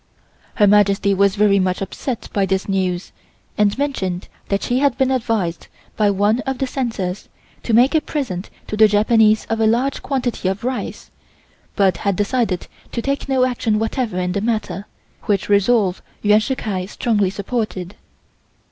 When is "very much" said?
1.35-1.79